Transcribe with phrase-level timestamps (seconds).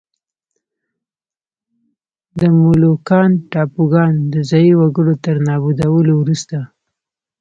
[2.39, 6.57] د مولوکان ټاپوګان د ځايي وګړو تر نابودولو وروسته.